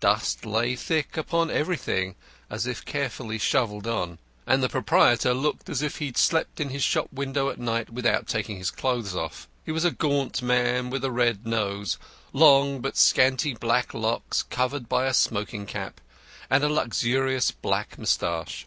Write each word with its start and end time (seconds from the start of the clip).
Dust 0.00 0.44
lay 0.44 0.74
thick 0.74 1.16
upon 1.16 1.52
everything, 1.52 2.16
as 2.50 2.66
if 2.66 2.84
carefully 2.84 3.38
shovelled 3.38 3.86
on; 3.86 4.18
and 4.44 4.60
the 4.60 4.68
proprietor 4.68 5.32
looked 5.32 5.68
as 5.70 5.82
if 5.82 5.98
he 5.98 6.12
slept 6.16 6.58
in 6.58 6.70
his 6.70 6.82
shop 6.82 7.06
window 7.12 7.48
at 7.48 7.60
night 7.60 7.88
without 7.88 8.26
taking 8.26 8.56
his 8.56 8.72
clothes 8.72 9.14
off. 9.14 9.46
He 9.64 9.70
was 9.70 9.84
a 9.84 9.92
gaunt 9.92 10.42
man 10.42 10.90
with 10.90 11.04
a 11.04 11.12
red 11.12 11.46
nose, 11.46 11.96
long 12.32 12.80
but 12.80 12.96
scanty 12.96 13.54
black 13.54 13.94
locks 13.94 14.42
covered 14.42 14.88
by 14.88 15.06
a 15.06 15.14
smoking 15.14 15.64
cap, 15.64 16.00
and 16.50 16.64
a 16.64 16.68
luxuriant 16.68 17.54
black 17.62 17.96
moustache. 17.96 18.66